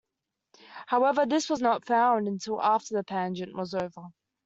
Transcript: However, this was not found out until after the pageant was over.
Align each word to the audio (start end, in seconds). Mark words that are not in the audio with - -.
However, 0.87 1.27
this 1.27 1.47
was 1.47 1.61
not 1.61 1.85
found 1.85 2.25
out 2.27 2.31
until 2.33 2.59
after 2.59 2.95
the 2.95 3.03
pageant 3.03 3.55
was 3.55 3.75
over. 3.75 4.07